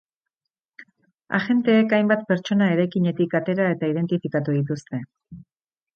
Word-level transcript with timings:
Agenteek 1.39 1.93
hainbat 1.97 2.25
pertsona 2.33 2.71
eraikinetik 2.77 3.39
atera 3.41 3.71
eta 3.75 3.93
identifikatu 3.95 4.57
dituzte. 4.61 5.03